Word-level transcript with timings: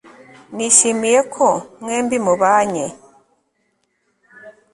nishimiye 0.55 1.19
ko 1.33 1.47
mwembi 1.81 2.17
mubanye 2.25 2.85